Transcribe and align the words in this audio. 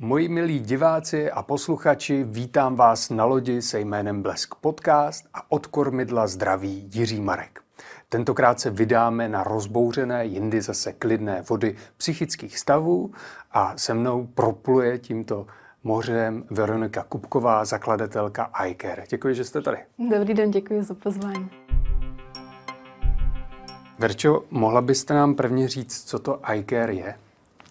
Moji 0.00 0.28
milí 0.28 0.58
diváci 0.60 1.30
a 1.30 1.42
posluchači, 1.42 2.24
vítám 2.24 2.76
vás 2.76 3.10
na 3.10 3.24
lodi 3.24 3.62
se 3.62 3.80
jménem 3.80 4.22
Blesk 4.22 4.54
Podcast 4.54 5.26
a 5.34 5.52
od 5.52 5.66
kormidla 5.66 6.26
zdraví 6.26 6.90
Jiří 6.94 7.20
Marek. 7.20 7.60
Tentokrát 8.08 8.60
se 8.60 8.70
vydáme 8.70 9.28
na 9.28 9.44
rozbouřené, 9.44 10.26
jindy 10.26 10.60
zase 10.60 10.92
klidné 10.92 11.42
vody 11.48 11.76
psychických 11.96 12.58
stavů 12.58 13.12
a 13.52 13.76
se 13.76 13.94
mnou 13.94 14.26
propluje 14.26 14.98
tímto 14.98 15.46
mořem 15.84 16.44
Veronika 16.50 17.02
Kupková, 17.02 17.64
zakladatelka 17.64 18.50
iCare. 18.66 19.04
Děkuji, 19.08 19.34
že 19.34 19.44
jste 19.44 19.62
tady. 19.62 19.78
Dobrý 20.10 20.34
den, 20.34 20.50
děkuji 20.50 20.82
za 20.82 20.94
pozvání. 20.94 21.50
Verčo, 23.98 24.42
mohla 24.50 24.80
byste 24.80 25.14
nám 25.14 25.34
prvně 25.34 25.68
říct, 25.68 26.04
co 26.04 26.18
to 26.18 26.40
iCare 26.54 26.94
je? 26.94 27.14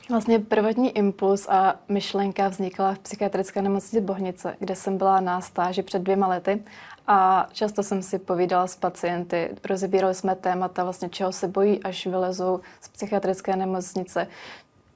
Vlastně 0.10 0.40
prvotní 0.40 0.98
impuls 0.98 1.48
a 1.50 1.80
myšlenka 1.90 2.48
vznikla 2.48 2.94
v 2.94 3.00
psychiatrické 3.00 3.62
nemocnici 3.62 4.02
Bohnice, 4.02 4.56
kde 4.60 4.76
jsem 4.76 4.98
byla 4.98 5.20
na 5.20 5.42
stáži 5.42 5.84
před 5.84 6.02
dvěma 6.02 6.28
lety 6.28 6.64
a 7.08 7.48
často 7.52 7.84
jsem 7.84 8.02
si 8.02 8.20
povídala 8.20 8.68
s 8.68 8.76
pacienty, 8.76 9.50
rozebírali 9.70 10.16
jsme 10.16 10.36
témata, 10.36 10.84
vlastně 10.84 11.10
čeho 11.10 11.32
se 11.32 11.48
bojí, 11.48 11.84
až 11.84 12.08
vylezou 12.08 12.60
z 12.82 12.88
psychiatrické 12.88 13.56
nemocnice, 13.56 14.28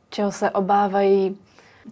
čeho 0.09 0.31
se 0.31 0.49
obávají. 0.49 1.37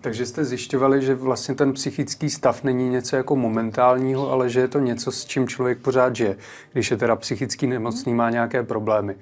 Takže 0.02 0.25
jste 0.25 0.45
zjišťovali, 0.45 1.02
že 1.02 1.16
vlastně 1.16 1.55
ten 1.55 1.73
psychický 1.73 2.30
stav 2.30 2.63
není 2.63 2.89
něco 2.89 3.16
jako 3.16 3.36
momentálního, 3.36 4.31
ale 4.31 4.49
že 4.49 4.59
je 4.59 4.67
to 4.67 4.80
něco, 4.80 5.11
s 5.11 5.25
čím 5.25 5.47
člověk 5.47 5.77
pořád 5.77 6.16
žije, 6.16 6.38
když 6.73 6.91
je 6.91 6.97
teda 6.97 7.16
psychický 7.16 7.67
nemocný, 7.67 8.13
má 8.13 8.30
nějaké 8.30 8.63
problémy. 8.63 9.16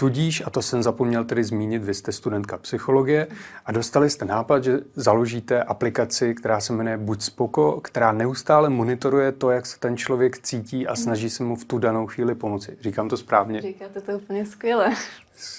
Tudíž, 0.00 0.42
a 0.46 0.50
to 0.50 0.62
jsem 0.62 0.82
zapomněl 0.82 1.24
tedy 1.24 1.44
zmínit, 1.44 1.84
vy 1.84 1.94
jste 1.94 2.12
studentka 2.12 2.58
psychologie 2.58 3.26
a 3.66 3.72
dostali 3.72 4.10
jste 4.10 4.24
nápad, 4.24 4.64
že 4.64 4.78
založíte 4.94 5.62
aplikaci, 5.62 6.34
která 6.34 6.60
se 6.60 6.72
jmenuje 6.72 6.96
Buď 6.96 7.22
spoko, 7.22 7.80
která 7.80 8.12
neustále 8.12 8.68
monitoruje 8.68 9.32
to, 9.32 9.50
jak 9.50 9.66
se 9.66 9.78
ten 9.78 9.96
člověk 9.96 10.38
cítí 10.38 10.86
a 10.86 10.96
snaží 10.96 11.30
se 11.30 11.44
mu 11.44 11.56
v 11.56 11.64
tu 11.64 11.78
danou 11.78 12.06
chvíli 12.06 12.34
pomoci. 12.34 12.78
Říkám 12.80 13.08
to 13.08 13.16
správně? 13.16 13.60
Říkáte 13.60 14.00
to 14.00 14.12
úplně 14.12 14.46
skvěle. 14.46 14.94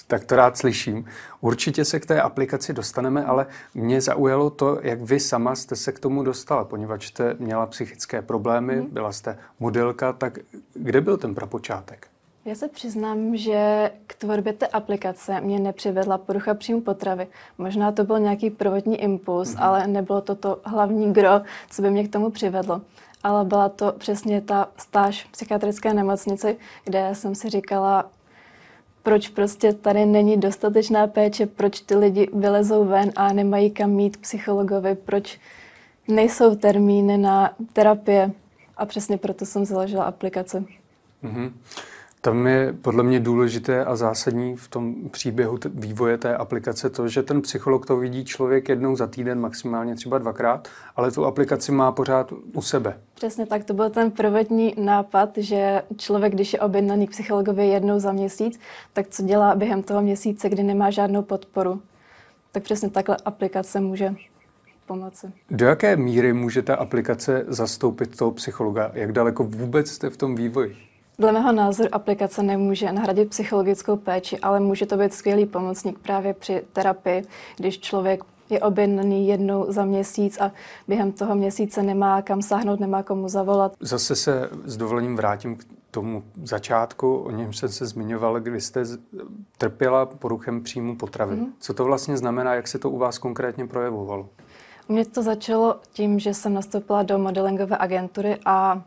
Tak 0.06 0.24
to 0.24 0.36
rád 0.36 0.58
slyším. 0.58 1.04
Určitě 1.40 1.84
se 1.84 2.00
k 2.00 2.06
té 2.06 2.20
aplikaci 2.20 2.72
dostaneme, 2.72 3.24
ale 3.24 3.46
mě 3.74 4.00
zaujalo 4.00 4.50
to, 4.50 4.78
jak 4.82 5.00
vy 5.00 5.20
sama 5.20 5.54
jste 5.54 5.76
se 5.76 5.92
k 5.92 5.98
tomu 5.98 6.22
dostala, 6.22 6.64
poněvadž 6.64 7.06
jste 7.06 7.36
měla 7.38 7.66
psychické 7.66 8.22
problémy, 8.22 8.76
mm. 8.76 8.86
byla 8.86 9.12
jste 9.12 9.38
modelka, 9.58 10.12
tak 10.12 10.38
kde 10.74 11.00
byl 11.00 11.16
ten 11.16 11.34
prapočátek? 11.34 12.09
Já 12.44 12.54
se 12.54 12.68
přiznám, 12.68 13.36
že 13.36 13.90
k 14.06 14.14
tvorbě 14.14 14.52
té 14.52 14.66
aplikace 14.66 15.40
mě 15.40 15.58
nepřivedla 15.58 16.18
porucha 16.18 16.54
příjmu 16.54 16.80
potravy. 16.80 17.26
Možná 17.58 17.92
to 17.92 18.04
byl 18.04 18.18
nějaký 18.18 18.50
prvotní 18.50 19.00
impuls, 19.00 19.54
mm-hmm. 19.54 19.62
ale 19.64 19.86
nebylo 19.86 20.20
to 20.20 20.34
to 20.34 20.60
hlavní 20.64 21.12
gro, 21.12 21.40
co 21.70 21.82
by 21.82 21.90
mě 21.90 22.08
k 22.08 22.12
tomu 22.12 22.30
přivedlo. 22.30 22.80
Ale 23.22 23.44
byla 23.44 23.68
to 23.68 23.92
přesně 23.98 24.40
ta 24.40 24.68
stáž 24.76 25.24
v 25.24 25.28
psychiatrické 25.32 25.94
nemocnici, 25.94 26.56
kde 26.84 27.10
jsem 27.12 27.34
si 27.34 27.50
říkala, 27.50 28.10
proč 29.02 29.28
prostě 29.28 29.72
tady 29.72 30.06
není 30.06 30.36
dostatečná 30.36 31.06
péče, 31.06 31.46
proč 31.46 31.80
ty 31.80 31.94
lidi 31.94 32.28
vylezou 32.32 32.84
ven 32.84 33.12
a 33.16 33.32
nemají 33.32 33.70
kam 33.70 33.90
mít 33.90 34.16
psychologovi, 34.16 34.94
proč 34.94 35.38
nejsou 36.08 36.54
termíny 36.54 37.18
na 37.18 37.54
terapie. 37.72 38.30
A 38.76 38.86
přesně 38.86 39.18
proto 39.18 39.46
jsem 39.46 39.64
založila 39.64 40.04
aplikaci. 40.04 40.56
Mm-hmm. 41.24 41.52
Tam 42.22 42.46
je 42.46 42.72
podle 42.82 43.02
mě 43.02 43.20
důležité 43.20 43.84
a 43.84 43.96
zásadní 43.96 44.56
v 44.56 44.68
tom 44.68 44.94
příběhu 45.10 45.58
t- 45.58 45.68
vývoje 45.74 46.18
té 46.18 46.36
aplikace 46.36 46.90
to, 46.90 47.08
že 47.08 47.22
ten 47.22 47.42
psycholog 47.42 47.86
to 47.86 47.96
vidí 47.96 48.24
člověk 48.24 48.68
jednou 48.68 48.96
za 48.96 49.06
týden, 49.06 49.40
maximálně 49.40 49.94
třeba 49.94 50.18
dvakrát, 50.18 50.68
ale 50.96 51.10
tu 51.10 51.24
aplikaci 51.24 51.72
má 51.72 51.92
pořád 51.92 52.32
u 52.52 52.62
sebe. 52.62 52.98
Přesně 53.14 53.46
tak, 53.46 53.64
to 53.64 53.74
byl 53.74 53.90
ten 53.90 54.10
prvotní 54.10 54.74
nápad, 54.78 55.30
že 55.36 55.82
člověk, 55.96 56.32
když 56.32 56.52
je 56.52 56.60
objednaný 56.60 57.06
k 57.06 57.10
psychologovi 57.10 57.68
jednou 57.68 57.98
za 57.98 58.12
měsíc, 58.12 58.60
tak 58.92 59.08
co 59.08 59.22
dělá 59.22 59.54
během 59.54 59.82
toho 59.82 60.02
měsíce, 60.02 60.48
kdy 60.48 60.62
nemá 60.62 60.90
žádnou 60.90 61.22
podporu. 61.22 61.82
Tak 62.52 62.62
přesně 62.62 62.90
takhle 62.90 63.16
aplikace 63.24 63.80
může 63.80 64.14
pomoci. 64.86 65.26
Do 65.50 65.66
jaké 65.66 65.96
míry 65.96 66.32
může 66.32 66.62
ta 66.62 66.74
aplikace 66.74 67.44
zastoupit 67.48 68.16
toho 68.16 68.30
psychologa? 68.30 68.90
Jak 68.94 69.12
daleko 69.12 69.44
vůbec 69.44 69.90
jste 69.90 70.10
v 70.10 70.16
tom 70.16 70.34
vývoji? 70.34 70.89
Dle 71.20 71.32
mého 71.32 71.52
názoru 71.52 71.88
aplikace 71.92 72.42
nemůže 72.42 72.92
nahradit 72.92 73.30
psychologickou 73.30 73.96
péči, 73.96 74.38
ale 74.38 74.60
může 74.60 74.86
to 74.86 74.96
být 74.96 75.14
skvělý 75.14 75.46
pomocník 75.46 75.98
právě 75.98 76.34
při 76.34 76.62
terapii, 76.72 77.24
když 77.56 77.80
člověk 77.80 78.24
je 78.50 78.60
objednaný 78.60 79.28
jednou 79.28 79.72
za 79.72 79.84
měsíc 79.84 80.40
a 80.40 80.52
během 80.88 81.12
toho 81.12 81.34
měsíce 81.34 81.82
nemá 81.82 82.22
kam 82.22 82.42
sáhnout, 82.42 82.80
nemá 82.80 83.02
komu 83.02 83.28
zavolat. 83.28 83.72
Zase 83.80 84.16
se 84.16 84.50
s 84.64 84.76
dovolením 84.76 85.16
vrátím 85.16 85.56
k 85.56 85.64
tomu 85.90 86.22
začátku, 86.44 87.16
o 87.16 87.30
něm 87.30 87.52
jsem 87.52 87.68
se 87.68 87.86
zmiňoval, 87.86 88.40
kdy 88.40 88.60
jste 88.60 88.84
trpěla 89.58 90.06
poruchem 90.06 90.62
příjmu 90.62 90.96
potravy. 90.96 91.36
Mm-hmm. 91.36 91.52
Co 91.60 91.74
to 91.74 91.84
vlastně 91.84 92.16
znamená, 92.16 92.54
jak 92.54 92.68
se 92.68 92.78
to 92.78 92.90
u 92.90 92.98
vás 92.98 93.18
konkrétně 93.18 93.66
projevovalo? 93.66 94.28
U 94.88 94.92
mě 94.92 95.04
to 95.04 95.22
začalo 95.22 95.76
tím, 95.92 96.18
že 96.18 96.34
jsem 96.34 96.54
nastoupila 96.54 97.02
do 97.02 97.18
modelingové 97.18 97.76
agentury 97.78 98.38
a 98.44 98.82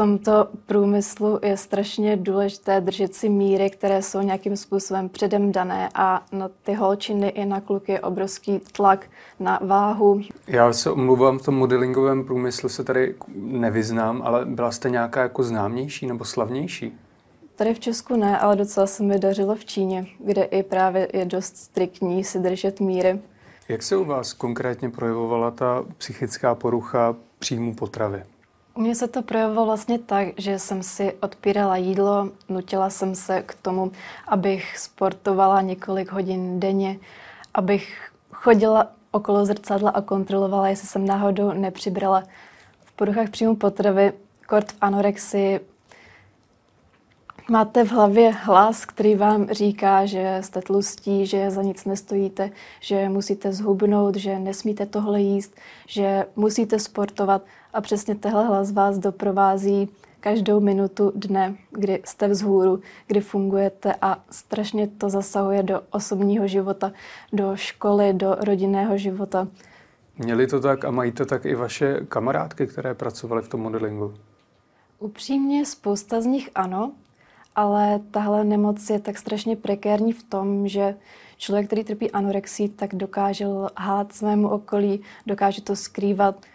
tomto 0.00 0.48
průmyslu 0.66 1.38
je 1.42 1.56
strašně 1.56 2.16
důležité 2.16 2.80
držet 2.80 3.14
si 3.14 3.28
míry, 3.28 3.70
které 3.70 4.02
jsou 4.02 4.20
nějakým 4.20 4.56
způsobem 4.56 5.08
předem 5.08 5.52
dané 5.52 5.88
a 5.94 6.24
na 6.32 6.50
ty 6.62 6.74
holčiny 6.74 7.28
i 7.28 7.44
na 7.44 7.60
kluky 7.60 7.92
je 7.92 8.00
obrovský 8.00 8.60
tlak 8.72 9.06
na 9.40 9.58
váhu. 9.62 10.20
Já 10.46 10.72
se 10.72 10.90
omluvám, 10.90 11.38
v 11.38 11.42
tom 11.42 11.54
modelingovém 11.54 12.24
průmyslu 12.24 12.68
se 12.68 12.84
tady 12.84 13.14
nevyznám, 13.36 14.22
ale 14.24 14.44
byla 14.44 14.70
jste 14.70 14.90
nějaká 14.90 15.22
jako 15.22 15.42
známější 15.42 16.06
nebo 16.06 16.24
slavnější? 16.24 16.98
Tady 17.56 17.74
v 17.74 17.80
Česku 17.80 18.16
ne, 18.16 18.38
ale 18.38 18.56
docela 18.56 18.86
se 18.86 19.02
mi 19.02 19.18
dařilo 19.18 19.54
v 19.54 19.64
Číně, 19.64 20.06
kde 20.24 20.42
i 20.42 20.62
právě 20.62 21.08
je 21.12 21.24
dost 21.24 21.56
striktní 21.56 22.24
si 22.24 22.38
držet 22.38 22.80
míry. 22.80 23.20
Jak 23.68 23.82
se 23.82 23.96
u 23.96 24.04
vás 24.04 24.32
konkrétně 24.32 24.90
projevovala 24.90 25.50
ta 25.50 25.84
psychická 25.98 26.54
porucha 26.54 27.16
příjmu 27.38 27.74
potravy? 27.74 28.22
U 28.80 28.82
mě 28.82 28.94
se 28.94 29.08
to 29.08 29.22
projevovalo 29.22 29.66
vlastně 29.66 29.98
tak, 29.98 30.28
že 30.36 30.58
jsem 30.58 30.82
si 30.82 31.12
odpírala 31.20 31.76
jídlo, 31.76 32.30
nutila 32.48 32.90
jsem 32.90 33.14
se 33.14 33.42
k 33.42 33.54
tomu, 33.54 33.92
abych 34.28 34.78
sportovala 34.78 35.60
několik 35.60 36.12
hodin 36.12 36.60
denně, 36.60 36.98
abych 37.54 38.10
chodila 38.32 38.86
okolo 39.10 39.46
zrcadla 39.46 39.90
a 39.90 40.00
kontrolovala, 40.00 40.68
jestli 40.68 40.88
jsem 40.88 41.06
náhodou 41.06 41.52
nepřibrala 41.52 42.22
v 42.84 42.92
poruchách 42.92 43.30
příjmu 43.30 43.56
potravy, 43.56 44.12
kort 44.48 44.72
v 44.72 44.76
anorexii. 44.80 45.60
Máte 47.50 47.84
v 47.84 47.92
hlavě 47.92 48.30
hlas, 48.30 48.84
který 48.84 49.14
vám 49.14 49.46
říká, 49.50 50.06
že 50.06 50.38
jste 50.40 50.60
tlustí, 50.60 51.26
že 51.26 51.50
za 51.50 51.62
nic 51.62 51.84
nestojíte, 51.84 52.50
že 52.80 53.08
musíte 53.08 53.52
zhubnout, 53.52 54.16
že 54.16 54.38
nesmíte 54.38 54.86
tohle 54.86 55.20
jíst, 55.20 55.54
že 55.86 56.26
musíte 56.36 56.78
sportovat– 56.78 57.42
a 57.72 57.80
přesně 57.80 58.14
tehle 58.14 58.46
hlas 58.46 58.72
vás 58.72 58.98
doprovází 58.98 59.88
každou 60.20 60.60
minutu 60.60 61.12
dne, 61.14 61.56
kdy 61.70 62.02
jste 62.04 62.28
vzhůru, 62.28 62.80
kdy 63.06 63.20
fungujete 63.20 63.94
a 64.02 64.24
strašně 64.30 64.88
to 64.88 65.10
zasahuje 65.10 65.62
do 65.62 65.80
osobního 65.90 66.48
života, 66.48 66.92
do 67.32 67.52
školy, 67.54 68.12
do 68.12 68.34
rodinného 68.34 68.98
života. 68.98 69.48
Měli 70.18 70.46
to 70.46 70.60
tak 70.60 70.84
a 70.84 70.90
mají 70.90 71.12
to 71.12 71.26
tak 71.26 71.44
i 71.44 71.54
vaše 71.54 72.00
kamarádky, 72.08 72.66
které 72.66 72.94
pracovaly 72.94 73.42
v 73.42 73.48
tom 73.48 73.60
modelingu? 73.60 74.14
Upřímně 74.98 75.66
spousta 75.66 76.20
z 76.20 76.26
nich 76.26 76.50
ano, 76.54 76.92
ale 77.60 78.00
tahle 78.10 78.44
nemoc 78.44 78.90
je 78.90 79.00
tak 79.00 79.18
strašně 79.18 79.56
prekérní 79.56 80.12
v 80.12 80.22
tom, 80.22 80.68
že 80.68 80.96
člověk, 81.36 81.66
který 81.66 81.84
trpí 81.84 82.10
anorexí, 82.10 82.68
tak 82.68 82.94
dokáže 82.94 83.46
lhát 83.46 84.12
svému 84.12 84.48
okolí, 84.48 85.00
dokáže 85.26 85.62
to 85.62 85.76
skrývat, 85.76 86.46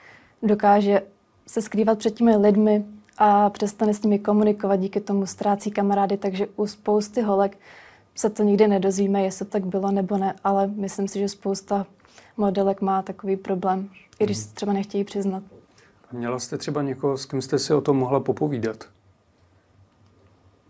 dokáže 0.44 1.02
se 1.48 1.62
skrývat 1.62 1.98
před 1.98 2.14
těmi 2.14 2.38
lidmi 2.38 2.86
a 3.18 3.50
přestane 3.50 3.94
s 3.94 4.04
nimi 4.04 4.20
komunikovat, 4.20 4.76
díky 4.76 5.00
tomu 5.00 5.26
ztrácí 5.26 5.72
kamarády, 5.72 6.18
takže 6.18 6.48
u 6.56 6.68
spousty 6.68 7.22
holek 7.22 7.58
se 8.16 8.30
to 8.30 8.44
nikdy 8.44 8.68
nedozvíme, 8.68 9.24
jestli 9.24 9.46
to 9.46 9.52
tak 9.52 9.66
bylo 9.66 9.92
nebo 9.92 10.18
ne, 10.18 10.36
ale 10.44 10.68
myslím 10.68 11.08
si, 11.08 11.20
že 11.20 11.30
spousta 11.30 11.86
modelek 12.38 12.82
má 12.82 13.02
takový 13.02 13.36
problém, 13.36 13.90
i 14.20 14.24
když 14.24 14.38
se 14.38 14.54
třeba 14.54 14.74
nechtějí 14.74 15.04
přiznat. 15.04 15.44
Měla 16.12 16.40
jste 16.40 16.58
třeba 16.58 16.82
někoho, 16.82 17.18
s 17.18 17.26
kým 17.26 17.42
jste 17.42 17.60
si 17.60 17.74
o 17.74 17.82
tom 17.82 17.98
mohla 17.98 18.20
popovídat? 18.20 18.86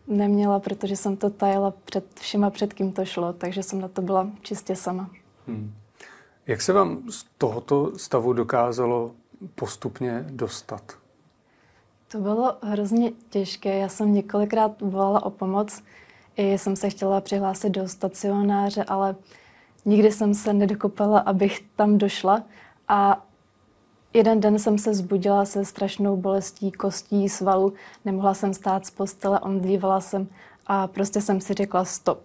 Neměla, 0.08 0.60
protože 0.60 0.96
jsem 0.96 1.18
to 1.18 1.30
tajila 1.30 1.74
před 1.86 2.20
všema, 2.20 2.50
před 2.50 2.74
kým 2.74 2.94
to 2.94 3.06
šlo, 3.06 3.34
takže 3.34 3.64
jsem 3.64 3.82
na 3.82 3.88
to 3.88 4.02
byla 4.02 4.30
čistě 4.42 4.76
sama. 4.76 5.10
Hmm. 5.48 5.74
Jak 6.48 6.62
se 6.62 6.74
vám 6.74 7.12
z 7.12 7.26
tohoto 7.38 7.98
stavu 7.98 8.34
dokázalo 8.34 9.12
postupně 9.56 10.26
dostat? 10.30 10.98
To 12.08 12.18
bylo 12.18 12.58
hrozně 12.62 13.12
těžké. 13.30 13.78
Já 13.78 13.90
jsem 13.90 14.14
několikrát 14.14 14.82
volala 14.82 15.26
o 15.26 15.30
pomoc. 15.30 15.84
I 16.38 16.58
jsem 16.58 16.76
se 16.76 16.90
chtěla 16.90 17.22
přihlásit 17.22 17.70
do 17.70 17.88
stacionáře, 17.88 18.84
ale 18.84 19.16
nikdy 19.86 20.12
jsem 20.12 20.34
se 20.34 20.54
nedokopala, 20.54 21.20
abych 21.20 21.62
tam 21.76 21.98
došla. 21.98 22.44
A 22.88 23.25
jeden 24.16 24.40
den 24.40 24.60
jsem 24.60 24.78
se 24.78 24.94
zbudila 24.94 25.46
se 25.46 25.66
strašnou 25.66 26.18
bolestí 26.18 26.72
kostí, 26.72 27.30
svalu, 27.30 27.74
nemohla 28.06 28.34
jsem 28.34 28.54
stát 28.54 28.86
z 28.86 28.92
postele, 28.92 29.40
omdlívala 29.40 30.02
jsem 30.02 30.28
a 30.68 30.88
prostě 30.88 31.22
jsem 31.22 31.42
si 31.42 31.54
řekla 31.54 31.86
stop. 31.86 32.20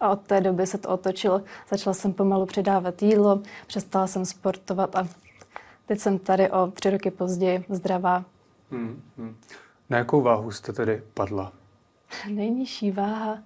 A 0.00 0.08
od 0.08 0.20
té 0.20 0.40
doby 0.40 0.66
se 0.66 0.78
to 0.78 0.88
otočilo. 0.88 1.42
Začala 1.70 1.94
jsem 1.94 2.12
pomalu 2.12 2.46
přidávat 2.46 3.02
jídlo, 3.02 3.42
přestala 3.66 4.06
jsem 4.06 4.24
sportovat 4.24 4.96
a 4.96 5.08
teď 5.86 6.00
jsem 6.00 6.18
tady 6.18 6.50
o 6.50 6.66
tři 6.66 6.90
roky 6.90 7.10
později 7.10 7.64
zdravá. 7.68 8.24
Hmm, 8.70 9.02
hmm. 9.18 9.36
Na 9.90 9.98
jakou 9.98 10.22
váhu 10.22 10.50
jste 10.50 10.72
tedy 10.72 11.02
padla? 11.14 11.52
Nejnižší 12.28 12.90
váha 12.90 13.38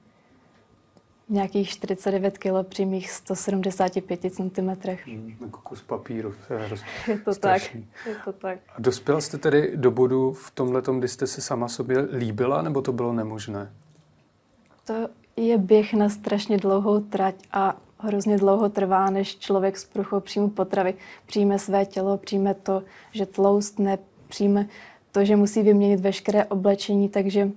nějakých 1.29 1.69
49 1.69 2.39
kg 2.39 2.69
při 2.69 2.85
mých 2.85 3.11
175 3.11 4.21
cm. 4.21 4.71
Hmm, 5.05 5.37
jako 5.41 5.61
kus 5.61 5.83
papíru. 5.83 6.35
To 6.49 6.55
je, 6.55 6.69
roz... 6.69 6.81
je 7.09 7.19
to 7.19 7.35
strašný. 7.35 7.89
tak. 8.05 8.07
Je 8.07 8.17
to 8.25 8.33
tak. 8.33 8.59
A 8.77 8.81
dospěla 8.81 9.21
jste 9.21 9.39
tedy 9.39 9.73
do 9.77 9.91
bodu 9.91 10.33
v 10.33 10.51
tomhle, 10.51 10.83
kdy 10.99 11.09
jste 11.09 11.27
se 11.27 11.41
sama 11.41 11.69
sobě 11.69 11.99
líbila, 11.99 12.63
nebo 12.63 12.83
to 12.83 12.93
bylo 12.93 13.13
nemožné? 13.13 13.73
To 14.85 15.09
je 15.37 15.59
běh 15.59 15.95
na 15.95 16.09
strašně 16.09 16.57
dlouhou 16.57 17.01
trať 17.01 17.35
a 17.53 17.77
hrozně 17.99 18.39
dlouho 18.39 18.69
trvá, 18.69 19.11
než 19.11 19.39
člověk 19.39 19.77
s 19.77 19.85
pruchou 19.85 20.21
příjmu 20.21 20.51
potravy 20.51 20.95
přijme 21.27 21.59
své 21.59 21.87
tělo, 21.87 22.19
přijme 22.19 22.55
to, 22.55 22.83
že 23.13 23.27
tloustne, 23.27 23.99
přijme 24.29 24.69
to, 25.13 25.25
že 25.25 25.37
musí 25.37 25.63
vyměnit 25.63 26.01
veškeré 26.01 26.45
oblečení, 26.45 27.09
takže 27.09 27.51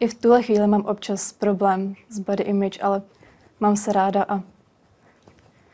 i 0.00 0.08
v 0.08 0.14
tuhle 0.14 0.42
chvíli 0.42 0.66
mám 0.66 0.84
občas 0.84 1.32
problém 1.32 1.94
s 2.08 2.18
body 2.18 2.44
image, 2.44 2.78
ale 2.82 3.02
mám 3.60 3.76
se 3.76 3.92
ráda 3.92 4.22
a 4.28 4.40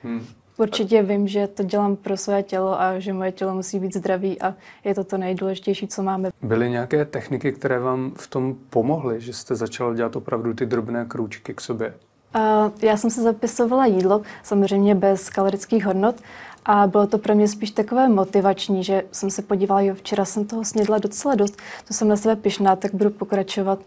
hmm. 0.02 0.26
určitě 0.56 1.02
vím, 1.02 1.28
že 1.28 1.46
to 1.46 1.62
dělám 1.62 1.96
pro 1.96 2.17
své 2.17 2.43
tělo 2.43 2.81
a 2.81 2.99
že 2.99 3.12
moje 3.12 3.32
tělo 3.32 3.55
musí 3.55 3.78
být 3.78 3.96
zdravý 3.96 4.43
a 4.43 4.55
je 4.84 4.94
to 4.94 5.05
to 5.05 5.19
nejdůležitější, 5.19 5.88
co 5.88 6.02
máme. 6.02 6.31
Byly 6.43 6.70
nějaké 6.70 7.05
techniky, 7.05 7.52
které 7.52 7.78
vám 7.78 8.12
v 8.17 8.26
tom 8.26 8.56
pomohly, 8.70 9.20
že 9.20 9.32
jste 9.32 9.55
začala 9.55 9.94
dělat 9.94 10.17
opravdu 10.17 10.55
ty 10.55 10.67
drobné 10.67 11.05
krůčky 11.05 11.55
k 11.55 11.61
sobě? 11.61 11.94
Uh, 12.34 12.70
já 12.82 12.96
jsem 12.96 13.11
se 13.11 13.22
zapisovala 13.22 13.87
jídlo, 13.87 14.22
samozřejmě 14.43 14.94
bez 14.94 15.31
kalorických 15.31 15.84
hodnot, 15.84 16.17
a 16.64 16.87
bylo 16.87 17.06
to 17.06 17.19
pro 17.19 17.34
mě 17.34 17.49
spíš 17.49 17.70
takové 17.70 18.08
motivační, 18.08 18.84
že 18.84 19.02
jsem 19.12 19.31
se 19.31 19.43
podívala, 19.43 19.81
jo, 19.81 19.94
včera 19.94 20.25
jsem 20.25 20.44
toho 20.44 20.64
snědla 20.64 20.99
docela 20.99 21.34
dost, 21.34 21.56
to 21.88 21.94
jsem 21.94 22.08
na 22.08 22.17
sebe 22.17 22.37
pišná, 22.37 22.76
tak 22.76 22.94
budu 22.94 23.11
pokračovat. 23.11 23.79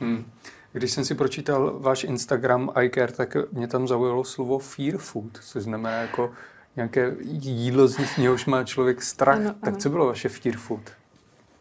Hmm. 0.00 0.24
Když 0.72 0.90
jsem 0.90 1.04
si 1.04 1.14
pročítal 1.14 1.78
váš 1.78 2.04
Instagram 2.04 2.70
iCare, 2.82 3.12
tak 3.12 3.36
mě 3.52 3.68
tam 3.68 3.88
zaujalo 3.88 4.24
slovo 4.24 4.58
fear 4.58 4.98
food, 4.98 5.38
což 5.42 5.62
znamená 5.62 5.96
jako 5.96 6.30
nějaké 6.76 7.16
jídlo, 7.40 7.88
z 7.88 8.16
něhož 8.16 8.46
má 8.46 8.64
člověk 8.64 9.02
strach. 9.02 9.36
Ano, 9.36 9.54
tak 9.60 9.68
ano. 9.68 9.76
co 9.76 9.90
bylo 9.90 10.06
vaše 10.06 10.28
fear 10.28 10.56
food? 10.56 10.80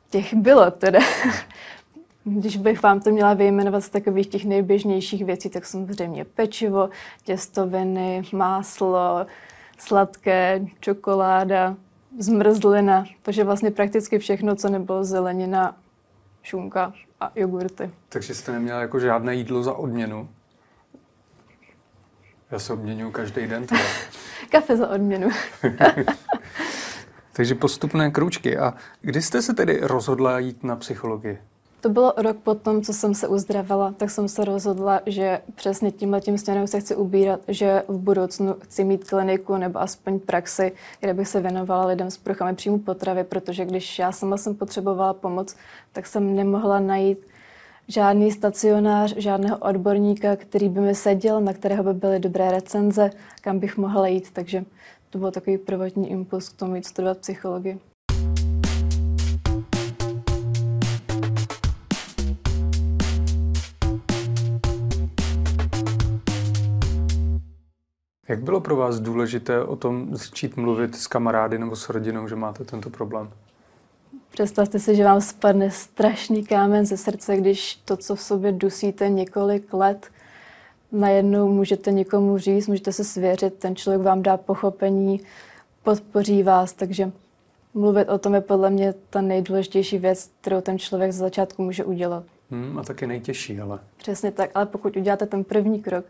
Těch 0.09 0.33
bylo 0.33 0.71
teda. 0.71 0.99
Když 2.23 2.57
bych 2.57 2.83
vám 2.83 2.99
to 2.99 3.09
měla 3.09 3.33
vyjmenovat 3.33 3.83
z 3.83 3.89
takových 3.89 4.27
těch 4.27 4.45
nejběžnějších 4.45 5.25
věcí, 5.25 5.49
tak 5.49 5.65
samozřejmě 5.65 6.25
pečivo, 6.25 6.89
těstoviny, 7.23 8.23
máslo, 8.31 9.25
sladké, 9.77 10.65
čokoláda, 10.79 11.75
zmrzlina, 12.19 13.05
takže 13.21 13.43
vlastně 13.43 13.71
prakticky 13.71 14.19
všechno, 14.19 14.55
co 14.55 14.69
nebylo 14.69 15.03
zelenina, 15.03 15.75
šunka 16.47 16.93
a 17.19 17.31
jogurty. 17.35 17.91
Takže 18.09 18.35
jste 18.35 18.51
neměla 18.51 18.81
jako 18.81 18.99
žádné 18.99 19.35
jídlo 19.35 19.63
za 19.63 19.73
odměnu? 19.73 20.29
Já 22.51 22.59
se 22.59 22.73
odměňuji 22.73 23.11
každý 23.11 23.47
den. 23.47 23.67
Kafe 24.51 24.77
za 24.77 24.89
odměnu. 24.89 25.29
Takže 27.33 27.55
postupné 27.55 28.11
kručky. 28.11 28.57
A 28.57 28.73
kdy 29.01 29.21
jste 29.21 29.41
se 29.41 29.53
tedy 29.53 29.79
rozhodla 29.81 30.39
jít 30.39 30.63
na 30.63 30.75
psychologii? 30.75 31.37
To 31.81 31.89
bylo 31.89 32.13
rok 32.17 32.37
po 32.37 32.55
tom, 32.55 32.81
co 32.81 32.93
jsem 32.93 33.13
se 33.13 33.27
uzdravila, 33.27 33.91
tak 33.91 34.09
jsem 34.09 34.27
se 34.27 34.45
rozhodla, 34.45 35.01
že 35.05 35.41
přesně 35.55 35.91
tímhle 35.91 36.21
tím 36.21 36.37
směrem 36.37 36.67
se 36.67 36.79
chci 36.79 36.95
ubírat, 36.95 37.39
že 37.47 37.83
v 37.87 37.97
budoucnu 37.97 38.55
chci 38.63 38.83
mít 38.83 39.09
kliniku 39.09 39.57
nebo 39.57 39.79
aspoň 39.79 40.19
praxi, 40.19 40.71
kde 40.99 41.13
bych 41.13 41.27
se 41.27 41.41
věnovala 41.41 41.85
lidem 41.85 42.11
s 42.11 42.17
pruchami 42.17 42.55
příjmu 42.55 42.79
potravy, 42.79 43.23
protože 43.23 43.65
když 43.65 43.99
já 43.99 44.11
sama 44.11 44.37
jsem 44.37 44.55
potřebovala 44.55 45.13
pomoc, 45.13 45.55
tak 45.91 46.07
jsem 46.07 46.35
nemohla 46.35 46.79
najít 46.79 47.27
žádný 47.87 48.31
stacionář, 48.31 49.15
žádného 49.17 49.57
odborníka, 49.57 50.35
který 50.35 50.69
by 50.69 50.79
mi 50.79 50.95
seděl, 50.95 51.41
na 51.41 51.53
kterého 51.53 51.83
by 51.83 51.93
byly 51.93 52.19
dobré 52.19 52.51
recenze, 52.51 53.09
kam 53.41 53.59
bych 53.59 53.77
mohla 53.77 54.07
jít. 54.07 54.31
Takže 54.33 54.65
to 55.09 55.17
byl 55.17 55.31
takový 55.31 55.57
prvotní 55.57 56.11
impuls 56.11 56.49
k 56.49 56.57
tomu 56.57 56.75
jít 56.75 56.85
studovat 56.85 57.17
psychologii. 57.17 57.79
Jak 68.27 68.43
bylo 68.43 68.61
pro 68.61 68.75
vás 68.75 68.99
důležité 68.99 69.63
o 69.63 69.75
tom 69.75 70.15
začít 70.15 70.57
mluvit 70.57 70.95
s 70.95 71.07
kamarády 71.07 71.59
nebo 71.59 71.75
s 71.75 71.89
rodinou, 71.89 72.27
že 72.27 72.35
máte 72.35 72.63
tento 72.63 72.89
problém? 72.89 73.29
Představte 74.29 74.79
si, 74.79 74.95
že 74.95 75.03
vám 75.03 75.21
spadne 75.21 75.71
strašný 75.71 76.45
kámen 76.45 76.85
ze 76.85 76.97
srdce, 76.97 77.37
když 77.37 77.75
to, 77.75 77.97
co 77.97 78.15
v 78.15 78.21
sobě 78.21 78.51
dusíte 78.51 79.09
několik 79.09 79.73
let, 79.73 80.07
najednou 80.91 81.47
můžete 81.47 81.91
někomu 81.91 82.37
říct, 82.37 82.67
můžete 82.67 82.93
se 82.93 83.03
svěřit, 83.03 83.53
ten 83.53 83.75
člověk 83.75 84.01
vám 84.01 84.23
dá 84.23 84.37
pochopení, 84.37 85.21
podpoří 85.83 86.43
vás, 86.43 86.73
takže 86.73 87.11
mluvit 87.73 88.09
o 88.09 88.17
tom 88.17 88.35
je 88.35 88.41
podle 88.41 88.69
mě 88.69 88.93
ta 89.09 89.21
nejdůležitější 89.21 89.97
věc, 89.97 90.31
kterou 90.41 90.61
ten 90.61 90.79
člověk 90.79 91.11
z 91.11 91.17
začátku 91.17 91.63
může 91.63 91.83
udělat. 91.83 92.23
Hmm, 92.51 92.79
a 92.79 92.83
taky 92.83 93.07
nejtěžší, 93.07 93.59
ale. 93.59 93.79
Přesně 93.97 94.31
tak, 94.31 94.49
ale 94.55 94.65
pokud 94.65 94.95
uděláte 94.95 95.25
ten 95.25 95.43
první 95.43 95.81
krok, 95.81 96.05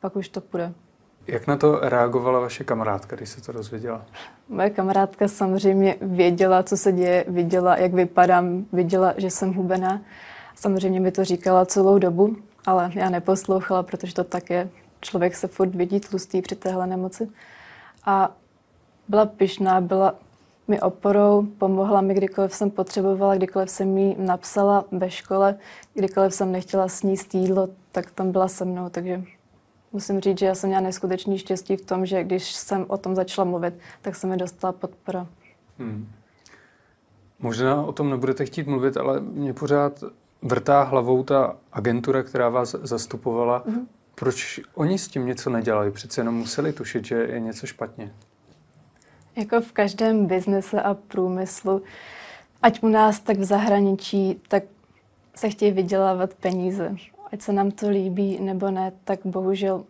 pak 0.00 0.16
už 0.16 0.28
to 0.28 0.40
půjde. 0.40 0.72
Jak 1.28 1.46
na 1.46 1.56
to 1.56 1.78
reagovala 1.82 2.40
vaše 2.40 2.64
kamarádka, 2.64 3.16
když 3.16 3.28
se 3.28 3.40
to 3.40 3.52
dozvěděla? 3.52 4.02
Moje 4.48 4.70
kamarádka 4.70 5.28
samozřejmě 5.28 5.96
věděla, 6.00 6.62
co 6.62 6.76
se 6.76 6.92
děje, 6.92 7.24
viděla, 7.28 7.76
jak 7.76 7.94
vypadám, 7.94 8.64
viděla, 8.72 9.14
že 9.16 9.30
jsem 9.30 9.54
hubená. 9.54 10.00
Samozřejmě 10.54 11.00
mi 11.00 11.12
to 11.12 11.24
říkala 11.24 11.66
celou 11.66 11.98
dobu, 11.98 12.36
ale 12.66 12.90
já 12.94 13.10
neposlouchala, 13.10 13.82
protože 13.82 14.14
to 14.14 14.24
tak 14.24 14.50
je. 14.50 14.68
Člověk 15.00 15.36
se 15.36 15.48
furt 15.48 15.74
vidí 15.74 16.00
tlustý 16.00 16.42
při 16.42 16.56
téhle 16.56 16.86
nemoci. 16.86 17.28
A 18.04 18.32
byla 19.08 19.26
pyšná, 19.26 19.80
byla 19.80 20.14
mi 20.68 20.80
oporou, 20.80 21.46
pomohla 21.58 22.00
mi, 22.00 22.14
kdykoliv 22.14 22.54
jsem 22.54 22.70
potřebovala, 22.70 23.34
kdykoliv 23.36 23.70
jsem 23.70 23.98
jí 23.98 24.16
napsala 24.18 24.84
ve 24.92 25.10
škole, 25.10 25.54
kdykoliv 25.94 26.34
jsem 26.34 26.52
nechtěla 26.52 26.88
sníst 26.88 27.34
jídlo, 27.34 27.68
tak 27.92 28.10
tam 28.10 28.32
byla 28.32 28.48
se 28.48 28.64
mnou, 28.64 28.88
takže 28.88 29.22
Musím 29.92 30.20
říct, 30.20 30.38
že 30.38 30.46
já 30.46 30.54
jsem 30.54 30.68
měla 30.68 30.82
neskutečný 30.82 31.38
štěstí 31.38 31.76
v 31.76 31.84
tom, 31.84 32.06
že 32.06 32.24
když 32.24 32.52
jsem 32.52 32.84
o 32.88 32.98
tom 32.98 33.14
začala 33.14 33.44
mluvit, 33.44 33.74
tak 34.02 34.16
se 34.16 34.26
mi 34.26 34.36
dostala 34.36 34.72
podpora. 34.72 35.26
Hmm. 35.78 36.08
Možná 37.40 37.82
o 37.82 37.92
tom 37.92 38.10
nebudete 38.10 38.44
chtít 38.44 38.66
mluvit, 38.66 38.96
ale 38.96 39.20
mě 39.20 39.54
pořád 39.54 40.04
vrtá 40.42 40.82
hlavou 40.82 41.22
ta 41.22 41.56
agentura, 41.72 42.22
která 42.22 42.48
vás 42.48 42.74
zastupovala. 42.82 43.64
Mm-hmm. 43.64 43.86
Proč 44.14 44.60
oni 44.74 44.98
s 44.98 45.08
tím 45.08 45.26
něco 45.26 45.50
nedělali? 45.50 45.90
Přece 45.90 46.20
jenom 46.20 46.34
museli 46.34 46.72
tušit, 46.72 47.04
že 47.04 47.14
je 47.14 47.40
něco 47.40 47.66
špatně. 47.66 48.12
Jako 49.36 49.60
v 49.60 49.72
každém 49.72 50.26
biznese 50.26 50.82
a 50.82 50.94
průmyslu, 50.94 51.82
ať 52.62 52.82
u 52.82 52.88
nás, 52.88 53.20
tak 53.20 53.38
v 53.38 53.44
zahraničí, 53.44 54.40
tak 54.48 54.62
se 55.34 55.50
chtějí 55.50 55.72
vydělávat 55.72 56.34
peníze 56.34 56.96
ať 57.32 57.42
se 57.42 57.52
nám 57.52 57.70
to 57.70 57.88
líbí 57.88 58.38
nebo 58.40 58.70
ne, 58.70 58.92
tak 59.04 59.20
bohužel 59.24 59.84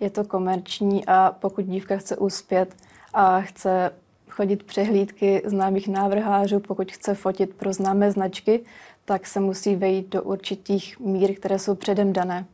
je 0.00 0.10
to 0.10 0.24
komerční 0.24 1.06
a 1.06 1.36
pokud 1.40 1.64
dívka 1.64 1.96
chce 1.96 2.16
uspět 2.16 2.76
a 3.14 3.40
chce 3.40 3.90
chodit 4.28 4.62
přehlídky 4.62 5.42
známých 5.44 5.88
návrhářů, 5.88 6.60
pokud 6.60 6.92
chce 6.92 7.14
fotit 7.14 7.54
pro 7.54 7.72
známé 7.72 8.10
značky, 8.10 8.60
tak 9.04 9.26
se 9.26 9.40
musí 9.40 9.76
vejít 9.76 10.08
do 10.08 10.22
určitých 10.22 11.00
mír, 11.00 11.34
které 11.34 11.58
jsou 11.58 11.74
předem 11.74 12.12
dané. 12.12 12.46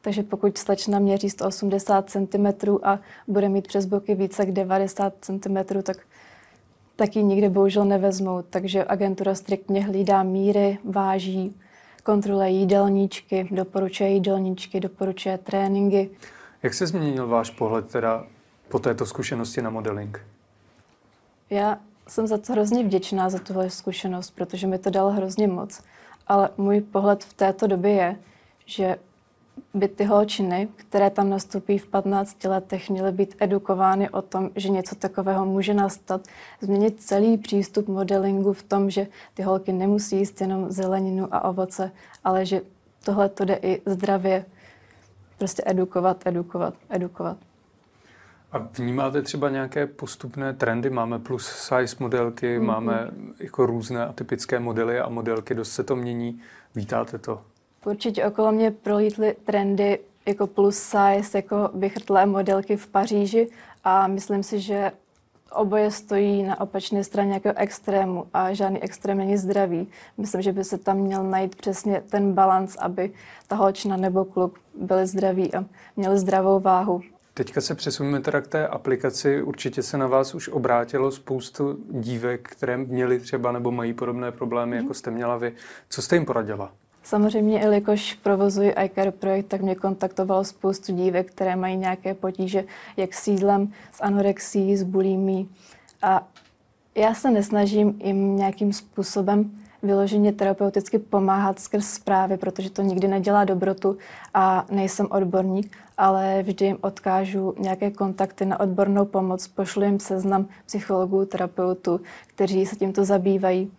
Takže 0.00 0.22
pokud 0.22 0.58
slečna 0.58 0.98
měří 0.98 1.30
180 1.30 2.10
cm 2.10 2.46
a 2.82 2.98
bude 3.28 3.48
mít 3.48 3.66
přes 3.66 3.86
boky 3.86 4.14
více 4.14 4.42
jak 4.42 4.50
90 4.52 5.14
cm, 5.20 5.82
tak 5.82 5.96
taky 6.96 7.22
nikdy 7.22 7.48
bohužel 7.48 7.84
nevezmou. 7.84 8.42
Takže 8.50 8.84
agentura 8.88 9.34
striktně 9.34 9.84
hlídá 9.84 10.22
míry, 10.22 10.78
váží, 10.84 11.54
kontroluje 12.06 12.48
jídelníčky, 12.48 13.48
doporučuje 13.50 14.10
jídelníčky, 14.10 14.80
doporučuje 14.80 15.38
tréninky. 15.38 16.10
Jak 16.62 16.74
se 16.74 16.86
změnil 16.86 17.26
váš 17.28 17.50
pohled 17.50 17.90
teda 17.90 18.26
po 18.68 18.78
této 18.78 19.06
zkušenosti 19.06 19.62
na 19.62 19.70
modeling? 19.70 20.26
Já 21.50 21.78
jsem 22.08 22.26
za 22.26 22.38
to 22.38 22.52
hrozně 22.52 22.84
vděčná, 22.84 23.30
za 23.30 23.38
tuhle 23.38 23.70
zkušenost, 23.70 24.30
protože 24.30 24.66
mi 24.66 24.78
to 24.78 24.90
dalo 24.90 25.10
hrozně 25.10 25.48
moc. 25.48 25.82
Ale 26.26 26.48
můj 26.56 26.80
pohled 26.80 27.24
v 27.24 27.34
této 27.34 27.66
době 27.66 27.92
je, 27.92 28.16
že 28.66 28.98
by 29.74 29.88
ty 29.88 30.04
holčiny, 30.04 30.68
které 30.76 31.10
tam 31.10 31.30
nastoupí 31.30 31.78
v 31.78 31.86
15 31.86 32.44
letech, 32.44 32.90
měly 32.90 33.12
být 33.12 33.36
edukovány 33.38 34.10
o 34.10 34.22
tom, 34.22 34.50
že 34.56 34.68
něco 34.68 34.94
takového 34.94 35.46
může 35.46 35.74
nastat, 35.74 36.20
změnit 36.60 37.02
celý 37.02 37.38
přístup 37.38 37.88
modelingu 37.88 38.52
v 38.52 38.62
tom, 38.62 38.90
že 38.90 39.06
ty 39.34 39.42
holky 39.42 39.72
nemusí 39.72 40.18
jíst 40.18 40.40
jenom 40.40 40.70
zeleninu 40.70 41.28
a 41.30 41.44
ovoce, 41.44 41.90
ale 42.24 42.46
že 42.46 42.60
tohle 43.04 43.28
to 43.28 43.44
jde 43.44 43.58
i 43.62 43.82
zdravě 43.86 44.44
prostě 45.38 45.62
edukovat, 45.66 46.26
edukovat, 46.26 46.74
edukovat. 46.90 47.36
A 48.52 48.58
vnímáte 48.58 49.22
třeba 49.22 49.50
nějaké 49.50 49.86
postupné 49.86 50.52
trendy? 50.52 50.90
Máme 50.90 51.18
plus 51.18 51.46
size 51.46 51.96
modelky, 52.00 52.58
mm-hmm. 52.58 52.64
máme 52.64 53.10
jako 53.40 53.66
různé 53.66 54.06
atypické 54.06 54.60
modely 54.60 55.00
a 55.00 55.08
modelky, 55.08 55.54
dost 55.54 55.72
se 55.72 55.84
to 55.84 55.96
mění. 55.96 56.40
Vítáte 56.74 57.18
to? 57.18 57.42
Určitě 57.84 58.24
okolo 58.24 58.52
mě 58.52 58.70
prolítly 58.70 59.36
trendy 59.44 59.98
jako 60.26 60.46
plus 60.46 60.78
size, 60.78 61.38
jako 61.38 61.70
vychrtlé 61.74 62.26
modelky 62.26 62.76
v 62.76 62.86
Paříži 62.86 63.50
a 63.84 64.06
myslím 64.06 64.42
si, 64.42 64.60
že 64.60 64.92
oboje 65.52 65.90
stojí 65.90 66.42
na 66.42 66.60
opačné 66.60 67.04
straně 67.04 67.32
jako 67.32 67.52
extrému 67.56 68.26
a 68.34 68.52
žádný 68.52 68.82
extrém 68.82 69.18
není 69.18 69.36
zdravý. 69.36 69.88
Myslím, 70.18 70.42
že 70.42 70.52
by 70.52 70.64
se 70.64 70.78
tam 70.78 70.96
měl 70.96 71.24
najít 71.24 71.56
přesně 71.56 72.02
ten 72.10 72.32
balans, 72.32 72.76
aby 72.76 73.12
ta 73.48 73.56
holčina 73.56 73.96
nebo 73.96 74.24
kluk 74.24 74.58
byli 74.80 75.06
zdraví 75.06 75.54
a 75.54 75.64
měli 75.96 76.18
zdravou 76.18 76.60
váhu. 76.60 77.02
Teďka 77.34 77.60
se 77.60 77.74
přesuneme 77.74 78.20
teda 78.20 78.40
k 78.40 78.46
té 78.46 78.68
aplikaci. 78.68 79.42
Určitě 79.42 79.82
se 79.82 79.98
na 79.98 80.06
vás 80.06 80.34
už 80.34 80.48
obrátilo 80.48 81.12
spoustu 81.12 81.78
dívek, 81.90 82.48
které 82.48 82.76
měly 82.76 83.20
třeba 83.20 83.52
nebo 83.52 83.70
mají 83.70 83.92
podobné 83.92 84.32
problémy, 84.32 84.76
mm. 84.76 84.82
jako 84.82 84.94
jste 84.94 85.10
měla 85.10 85.36
vy. 85.36 85.52
Co 85.88 86.02
jste 86.02 86.16
jim 86.16 86.26
poradila? 86.26 86.72
Samozřejmě, 87.06 87.58
jelikož 87.58 88.14
provozuji 88.14 88.74
iCare 88.84 89.10
projekt, 89.10 89.46
tak 89.46 89.60
mě 89.60 89.74
kontaktovalo 89.74 90.44
spoustu 90.44 90.92
dívek, 90.92 91.30
které 91.30 91.56
mají 91.56 91.76
nějaké 91.76 92.14
potíže, 92.14 92.64
jak 92.96 93.14
s 93.14 93.28
jídlem, 93.28 93.72
s 93.92 94.02
anorexí, 94.02 94.76
s 94.76 94.82
bulimí. 94.82 95.48
A 96.02 96.28
já 96.94 97.14
se 97.14 97.30
nesnažím 97.30 98.00
jim 98.04 98.36
nějakým 98.36 98.72
způsobem 98.72 99.50
vyloženě 99.82 100.32
terapeuticky 100.32 100.98
pomáhat 100.98 101.58
skrz 101.58 101.86
zprávy, 101.86 102.36
protože 102.36 102.70
to 102.70 102.82
nikdy 102.82 103.08
nedělá 103.08 103.44
dobrotu 103.44 103.98
a 104.34 104.66
nejsem 104.70 105.06
odborník, 105.10 105.76
ale 105.98 106.42
vždy 106.42 106.66
jim 106.66 106.78
odkážu 106.80 107.54
nějaké 107.58 107.90
kontakty 107.90 108.46
na 108.46 108.60
odbornou 108.60 109.04
pomoc, 109.04 109.48
pošlu 109.48 109.82
jim 109.82 110.00
seznam 110.00 110.48
psychologů, 110.66 111.24
terapeutů, 111.24 112.00
kteří 112.26 112.66
se 112.66 112.76
tímto 112.76 113.04
zabývají 113.04 113.70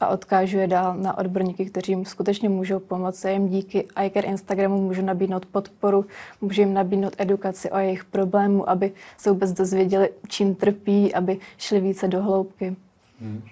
a 0.00 0.08
odkážu 0.08 0.58
je 0.58 0.66
dál 0.66 0.96
na 0.96 1.18
odborníky, 1.18 1.66
kteří 1.66 1.92
jim 1.92 2.04
skutečně 2.04 2.48
můžou 2.48 2.78
pomoct. 2.78 3.24
Já 3.24 3.30
jim 3.30 3.48
díky 3.48 3.88
iCare 4.06 4.28
Instagramu 4.28 4.82
můžu 4.82 5.02
nabídnout 5.02 5.46
podporu, 5.46 6.06
můžu 6.40 6.60
jim 6.60 6.74
nabídnout 6.74 7.14
edukaci 7.18 7.70
o 7.70 7.78
jejich 7.78 8.04
problému, 8.04 8.70
aby 8.70 8.92
se 9.16 9.30
vůbec 9.30 9.52
dozvěděli, 9.52 10.10
čím 10.28 10.54
trpí, 10.54 11.14
aby 11.14 11.38
šli 11.58 11.80
více 11.80 12.08
do 12.08 12.22
hloubky. 12.22 12.76
Hmm. 13.20 13.42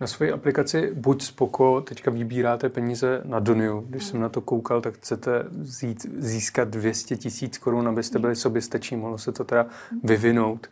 Na 0.00 0.06
svoji 0.06 0.32
aplikaci 0.32 0.90
Buď 0.94 1.22
Spoko 1.22 1.80
teďka 1.80 2.10
vybíráte 2.10 2.68
peníze 2.68 3.20
na 3.24 3.40
Doniu. 3.40 3.84
Když 3.88 4.04
jsem 4.04 4.20
na 4.20 4.28
to 4.28 4.40
koukal, 4.40 4.80
tak 4.80 4.94
chcete 4.94 5.44
zít, 5.60 6.06
získat 6.18 6.68
200 6.68 7.16
tisíc 7.16 7.58
korun, 7.58 7.88
abyste 7.88 8.18
byli 8.18 8.36
soběstační. 8.36 8.96
Mohlo 8.96 9.18
se 9.18 9.32
to 9.32 9.44
teda 9.44 9.66
vyvinout. 10.02 10.66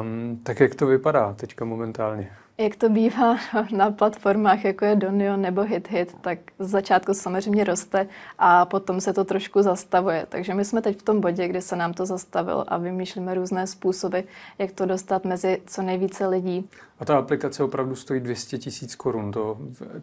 Um, 0.00 0.40
tak 0.42 0.60
jak 0.60 0.74
to 0.74 0.86
vypadá 0.86 1.32
teďka 1.32 1.64
momentálně? 1.64 2.30
Jak 2.58 2.76
to 2.76 2.88
bývá 2.88 3.36
na 3.76 3.90
platformách, 3.90 4.64
jako 4.64 4.84
je 4.84 4.96
Donio 4.96 5.36
nebo 5.36 5.62
HitHit, 5.62 6.16
tak 6.20 6.38
z 6.58 6.70
začátku 6.70 7.14
samozřejmě 7.14 7.64
roste 7.64 8.08
a 8.38 8.64
potom 8.64 9.00
se 9.00 9.12
to 9.12 9.24
trošku 9.24 9.62
zastavuje. 9.62 10.26
Takže 10.28 10.54
my 10.54 10.64
jsme 10.64 10.82
teď 10.82 10.98
v 10.98 11.02
tom 11.02 11.20
bodě, 11.20 11.48
kde 11.48 11.62
se 11.62 11.76
nám 11.76 11.92
to 11.92 12.06
zastavilo 12.06 12.72
a 12.72 12.76
vymýšlíme 12.76 13.34
různé 13.34 13.66
způsoby, 13.66 14.18
jak 14.58 14.72
to 14.72 14.86
dostat 14.86 15.24
mezi 15.24 15.62
co 15.66 15.82
nejvíce 15.82 16.26
lidí. 16.26 16.70
A 16.98 17.04
ta 17.04 17.18
aplikace 17.18 17.64
opravdu 17.64 17.94
stojí 17.94 18.20
200 18.20 18.58
tisíc 18.58 18.94
korun, 18.94 19.32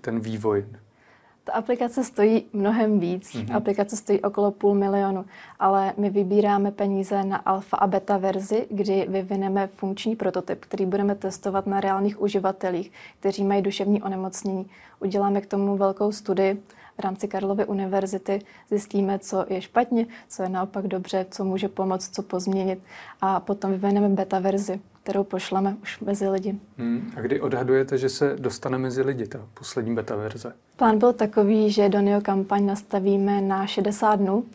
ten 0.01 0.19
vývoj. 0.19 0.65
Ta 1.43 1.53
aplikace 1.53 2.03
stojí 2.03 2.45
mnohem 2.53 2.99
víc. 2.99 3.35
Mm-hmm. 3.35 3.55
Aplikace 3.55 3.95
stojí 3.97 4.21
okolo 4.21 4.51
půl 4.51 4.75
milionu, 4.75 5.25
ale 5.59 5.93
my 5.97 6.09
vybíráme 6.09 6.71
peníze 6.71 7.23
na 7.23 7.37
alfa 7.37 7.77
a 7.77 7.87
beta 7.87 8.17
verzi, 8.17 8.67
kdy 8.69 9.05
vyvineme 9.09 9.67
funkční 9.67 10.15
prototyp, 10.15 10.59
který 10.59 10.85
budeme 10.85 11.15
testovat 11.15 11.67
na 11.67 11.79
reálných 11.79 12.21
uživatelích, 12.21 12.91
kteří 13.19 13.43
mají 13.43 13.61
duševní 13.61 14.01
onemocnění. 14.01 14.69
Uděláme 14.99 15.41
k 15.41 15.45
tomu 15.45 15.77
velkou 15.77 16.11
studii 16.11 16.63
v 16.97 16.99
rámci 16.99 17.27
Karlovy 17.27 17.65
univerzity, 17.65 18.41
zjistíme, 18.69 19.19
co 19.19 19.45
je 19.49 19.61
špatně, 19.61 20.07
co 20.29 20.43
je 20.43 20.49
naopak 20.49 20.87
dobře, 20.87 21.25
co 21.31 21.45
může 21.45 21.69
pomoct, 21.69 22.15
co 22.15 22.21
pozměnit 22.21 22.79
a 23.21 23.39
potom 23.39 23.71
vyvineme 23.71 24.09
beta 24.09 24.39
verzi 24.39 24.79
kterou 25.03 25.23
pošleme 25.23 25.77
už 25.83 25.99
mezi 25.99 26.29
lidi. 26.29 26.55
Hmm. 26.77 27.11
A 27.15 27.21
kdy 27.21 27.41
odhadujete, 27.41 27.97
že 27.97 28.09
se 28.09 28.35
dostane 28.39 28.77
mezi 28.77 29.01
lidi, 29.01 29.27
ta 29.27 29.39
poslední 29.53 29.95
beta 29.95 30.15
verze? 30.15 30.53
Plán 30.75 30.97
byl 30.97 31.13
takový, 31.13 31.71
že 31.71 31.89
Donio 31.89 32.21
kampaň 32.21 32.65
nastavíme 32.65 33.41
na 33.41 33.67
60 33.67 34.15
dnů, 34.15 34.45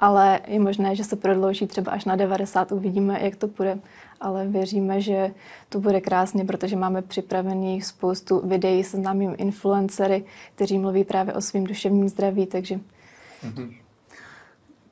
ale 0.00 0.40
je 0.46 0.60
možné, 0.60 0.96
že 0.96 1.04
se 1.04 1.16
prodlouží 1.16 1.66
třeba 1.66 1.92
až 1.92 2.04
na 2.04 2.16
90, 2.16 2.72
uvidíme, 2.72 3.18
jak 3.22 3.36
to 3.36 3.48
půjde. 3.48 3.78
Ale 4.20 4.46
věříme, 4.46 5.00
že 5.00 5.30
to 5.68 5.80
bude 5.80 6.00
krásně, 6.00 6.44
protože 6.44 6.76
máme 6.76 7.02
připravený 7.02 7.82
spoustu 7.82 8.48
videí 8.48 8.84
se 8.84 8.96
známými 8.96 9.34
influencery, 9.34 10.24
kteří 10.54 10.78
mluví 10.78 11.04
právě 11.04 11.34
o 11.34 11.40
svém 11.40 11.64
duševním 11.64 12.08
zdraví, 12.08 12.46
takže 12.46 12.74
mm-hmm. 12.74 13.74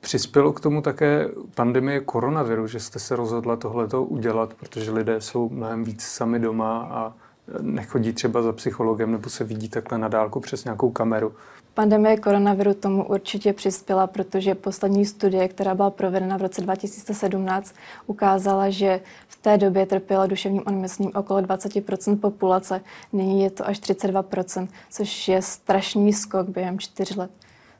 Přispělo 0.03 0.53
k 0.53 0.59
tomu 0.59 0.81
také 0.81 1.29
pandemie 1.55 1.99
koronaviru, 1.99 2.67
že 2.67 2.79
jste 2.79 2.99
se 2.99 3.15
rozhodla 3.15 3.55
tohleto 3.55 4.03
udělat, 4.03 4.53
protože 4.53 4.91
lidé 4.91 5.21
jsou 5.21 5.49
mnohem 5.49 5.83
víc 5.83 6.03
sami 6.03 6.39
doma 6.39 6.87
a 6.91 7.13
nechodí 7.61 8.13
třeba 8.13 8.41
za 8.41 8.53
psychologem 8.53 9.11
nebo 9.11 9.29
se 9.29 9.43
vidí 9.43 9.69
takhle 9.69 9.97
na 9.97 10.07
dálku 10.07 10.39
přes 10.39 10.63
nějakou 10.63 10.91
kameru. 10.91 11.33
Pandemie 11.73 12.17
koronaviru 12.17 12.73
tomu 12.73 13.05
určitě 13.07 13.53
přispěla, 13.53 14.07
protože 14.07 14.55
poslední 14.55 15.05
studie, 15.05 15.47
která 15.47 15.75
byla 15.75 15.89
provedena 15.89 16.37
v 16.37 16.41
roce 16.41 16.61
2017, 16.61 17.75
ukázala, 18.07 18.69
že 18.69 19.01
v 19.27 19.37
té 19.37 19.57
době 19.57 19.85
trpěla 19.85 20.25
duševním 20.25 20.63
onemocněním 20.65 21.15
okolo 21.15 21.41
20% 21.41 22.19
populace. 22.19 22.81
Nyní 23.13 23.43
je 23.43 23.49
to 23.49 23.67
až 23.67 23.79
32% 23.79 24.67
což 24.89 25.27
je 25.27 25.41
strašný 25.41 26.13
skok 26.13 26.49
během 26.49 26.79
čtyř 26.79 27.15
let. 27.15 27.31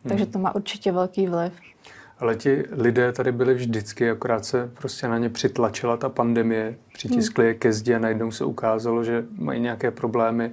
Takže 0.04 0.24
hmm. 0.24 0.34
to 0.34 0.40
má 0.40 0.56
určitě 0.56 0.92
velký 0.92 1.28
vliv. 1.28 1.54
Ale 2.20 2.36
ti 2.36 2.64
lidé 2.72 3.12
tady 3.12 3.32
byli 3.32 3.54
vždycky, 3.54 4.10
akorát 4.10 4.46
se 4.46 4.72
prostě 4.74 5.08
na 5.08 5.18
ně 5.18 5.30
přitlačila 5.30 5.98
ta 5.98 6.10
pandemie, 6.10 6.76
přitiskli 6.94 7.46
je 7.46 7.54
ke 7.54 7.74
zdi 7.74 7.96
a 7.96 8.00
najednou 8.00 8.32
se 8.32 8.46
ukázalo, 8.46 9.04
že 9.04 9.26
mají 9.38 9.62
nějaké 9.62 9.92
problémy. 9.92 10.52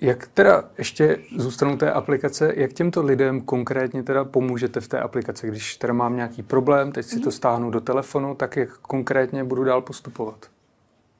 Jak 0.00 0.26
teda 0.26 0.64
ještě 0.78 1.18
zůstanou 1.36 1.76
té 1.76 1.92
aplikace, 1.92 2.52
jak 2.56 2.72
těmto 2.72 3.02
lidem 3.02 3.40
konkrétně 3.40 4.02
teda 4.02 4.24
pomůžete 4.24 4.80
v 4.80 4.88
té 4.88 5.00
aplikaci? 5.00 5.48
Když 5.48 5.76
teda 5.76 5.92
mám 5.92 6.16
nějaký 6.16 6.42
problém, 6.42 6.92
teď 6.92 7.06
si 7.06 7.20
to 7.20 7.30
stáhnu 7.30 7.70
do 7.70 7.80
telefonu, 7.80 8.34
tak 8.34 8.56
jak 8.56 8.78
konkrétně 8.78 9.44
budu 9.44 9.64
dál 9.64 9.82
postupovat? 9.82 10.53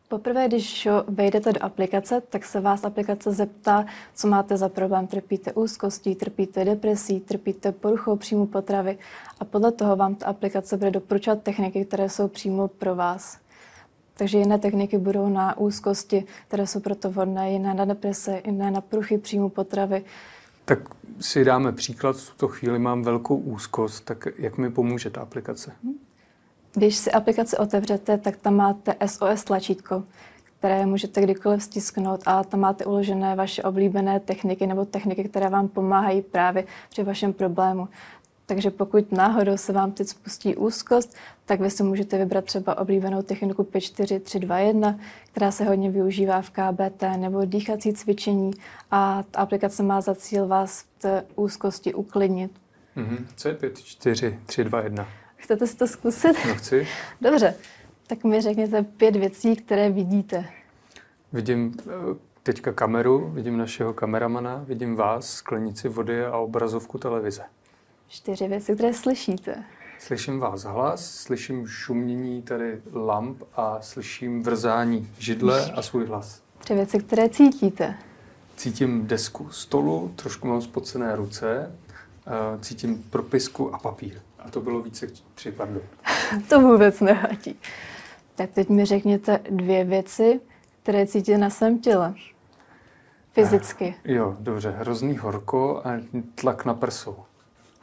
Poprvé, 0.09 0.49
když 0.49 0.89
vejdete 1.09 1.53
do 1.53 1.63
aplikace, 1.65 2.21
tak 2.21 2.45
se 2.45 2.61
vás 2.61 2.85
aplikace 2.85 3.33
zeptá, 3.33 3.87
co 4.15 4.29
máte 4.29 4.57
za 4.57 4.69
problém. 4.69 5.07
Trpíte 5.07 5.53
úzkostí, 5.53 6.15
trpíte 6.15 6.65
depresí, 6.65 7.21
trpíte 7.21 7.73
poruchou 7.73 8.17
příjmu 8.17 8.47
potravy 8.47 8.99
a 9.41 9.45
podle 9.45 9.73
toho 9.73 9.97
vám 9.97 10.15
ta 10.15 10.27
aplikace 10.27 10.77
bude 10.77 10.91
doporučovat 10.91 11.43
techniky, 11.43 11.85
které 11.85 12.09
jsou 12.09 12.29
přímo 12.29 12.69
pro 12.69 12.95
vás. 12.95 13.39
Takže 14.17 14.39
jiné 14.39 14.59
techniky 14.59 14.99
budou 14.99 15.29
na 15.29 15.59
úzkosti, 15.59 16.25
které 16.49 16.67
jsou 16.67 16.81
proto 16.81 17.11
vhodné, 17.11 17.53
jiné 17.53 17.75
na 17.75 17.85
deprese, 17.85 18.43
jiné 18.47 18.71
na 18.71 18.81
poruchy 18.81 19.19
příjmu 19.19 19.49
potravy. 19.49 20.05
Tak 20.65 20.79
si 21.21 21.45
dáme 21.45 21.73
příklad, 21.73 22.17
v 22.17 22.31
tuto 22.31 22.49
chvíli 22.49 22.79
mám 22.79 23.03
velkou 23.03 23.37
úzkost, 23.37 24.05
tak 24.05 24.29
jak 24.39 24.59
mi 24.59 24.71
pomůže 24.71 25.11
ta 25.11 25.21
aplikace? 25.21 25.73
Hmm. 25.85 25.95
Když 26.75 26.97
si 26.97 27.13
aplikaci 27.13 27.57
otevřete, 27.57 28.19
tak 28.19 28.37
tam 28.37 28.55
máte 28.55 28.95
SOS 29.07 29.45
tlačítko, 29.45 30.05
které 30.59 30.87
můžete 30.87 31.21
kdykoliv 31.21 31.63
stisknout 31.63 32.21
a 32.27 32.45
tam 32.45 32.61
máte 32.61 32.85
uložené 32.85 33.37
vaše 33.37 33.63
oblíbené 33.63 34.21
techniky 34.21 34.67
nebo 34.67 34.85
techniky, 34.85 35.25
které 35.25 35.49
vám 35.49 35.69
pomáhají 35.69 36.23
právě 36.23 36.65
při 36.91 37.03
vašem 37.03 37.33
problému. 37.33 37.89
Takže 38.47 38.71
pokud 38.71 39.13
náhodou 39.13 39.57
se 39.57 39.73
vám 39.73 39.93
teď 39.93 40.09
spustí 40.09 40.57
úzkost, 40.57 41.17
tak 41.45 41.61
vy 41.61 41.71
si 41.71 41.83
můžete 41.83 42.19
vybrat 42.19 42.45
třeba 42.45 42.79
oblíbenou 42.79 43.23
techniku 43.23 43.65
54321, 43.65 44.99
která 45.33 45.51
se 45.51 45.65
hodně 45.65 45.91
využívá 45.91 46.43
v 46.43 46.51
KBT 46.51 47.03
nebo 47.17 47.45
dýchací 47.45 47.93
cvičení 47.93 48.51
a 48.91 49.25
ta 49.31 49.41
aplikace 49.41 49.83
má 49.83 50.01
za 50.01 50.15
cíl 50.15 50.47
vás 50.47 50.81
v 50.81 51.03
té 51.03 51.25
úzkosti 51.37 51.95
uklidnit. 51.95 52.51
Mm-hmm. 52.97 53.27
Co 53.37 53.49
je 53.49 53.55
54321? 53.55 55.07
Chcete 55.45 55.67
si 55.67 55.77
to 55.77 55.87
zkusit? 55.87 56.37
No 56.49 56.55
chci. 56.55 56.89
Dobře, 57.21 57.55
tak 58.07 58.25
mi 58.25 58.41
řekněte 58.41 58.83
pět 58.83 59.17
věcí, 59.17 59.57
které 59.57 59.91
vidíte. 59.91 60.45
Vidím 61.33 61.77
eh, 61.81 61.93
teďka 62.43 62.73
kameru, 62.73 63.31
vidím 63.31 63.59
našeho 63.59 63.93
kameramana, 63.93 64.65
vidím 64.67 64.97
vás, 64.97 65.31
sklenici 65.31 65.89
vody 65.89 66.25
a 66.25 66.37
obrazovku 66.37 66.99
televize. 66.99 67.43
Čtyři 68.09 68.49
věci, 68.49 68.75
které 68.75 68.95
slyšíte. 68.95 69.65
Slyším 69.99 70.41
vás 70.41 70.63
hlas, 70.63 71.11
slyším 71.11 71.67
šumění 71.67 72.43
tady 72.43 72.81
lamp 72.93 73.43
a 73.57 73.81
slyším 73.81 74.43
vrzání 74.43 75.11
židle 75.19 75.73
a 75.73 75.83
svůj 75.83 76.07
hlas. 76.07 76.43
Tři 76.59 76.75
věci, 76.75 76.99
které 76.99 77.29
cítíte. 77.29 77.95
Cítím 78.57 79.07
desku 79.07 79.49
stolu, 79.51 80.13
trošku 80.17 80.49
mám 80.49 80.63
spocené 80.63 81.17
ruce, 81.17 81.77
eh, 82.27 82.59
cítím 82.61 83.03
propisku 83.11 83.75
a 83.75 83.79
papír. 83.79 84.21
A 84.45 84.51
to 84.51 84.61
bylo 84.61 84.83
více 84.83 85.07
tři, 85.35 85.53
pardon. 85.53 85.83
to 86.49 86.61
vůbec 86.61 87.01
nevadí. 87.01 87.61
Tak 88.37 88.51
teď 88.51 88.69
mi 88.69 88.85
řekněte 88.85 89.41
dvě 89.51 89.85
věci, 89.85 90.41
které 90.83 91.07
cítíte 91.07 91.39
na 91.39 91.51
svém 91.51 91.79
těle. 91.79 92.15
Fyzicky. 93.33 93.95
Eh, 94.05 94.13
jo, 94.13 94.37
dobře. 94.41 94.71
Hrozný 94.71 95.19
horko 95.19 95.83
a 95.85 95.91
tlak 96.35 96.65
na 96.65 96.75
prsou. 96.75 97.17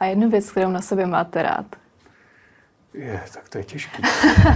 A 0.00 0.04
jednu 0.04 0.30
věc, 0.30 0.50
kterou 0.50 0.70
na 0.70 0.82
sobě 0.82 1.06
máte 1.06 1.42
rád. 1.42 1.66
Je, 2.94 3.22
tak 3.34 3.48
to 3.48 3.58
je 3.58 3.64
těžký. 3.64 4.02